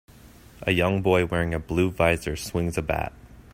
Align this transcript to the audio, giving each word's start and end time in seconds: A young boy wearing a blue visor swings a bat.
A 0.63 0.71
young 0.71 1.03
boy 1.03 1.27
wearing 1.27 1.53
a 1.53 1.59
blue 1.59 1.91
visor 1.91 2.35
swings 2.35 2.75
a 2.75 2.81
bat. 2.81 3.13